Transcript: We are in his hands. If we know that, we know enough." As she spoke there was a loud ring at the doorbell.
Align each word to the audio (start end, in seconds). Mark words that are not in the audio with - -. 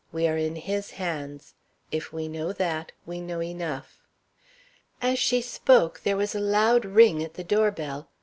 We 0.11 0.25
are 0.27 0.35
in 0.35 0.55
his 0.55 0.89
hands. 0.97 1.53
If 1.91 2.11
we 2.11 2.27
know 2.27 2.53
that, 2.53 2.91
we 3.05 3.21
know 3.21 3.39
enough." 3.39 3.99
As 4.99 5.19
she 5.19 5.43
spoke 5.43 5.99
there 6.01 6.17
was 6.17 6.33
a 6.33 6.39
loud 6.39 6.85
ring 6.85 7.23
at 7.23 7.35
the 7.35 7.43
doorbell. 7.43 8.09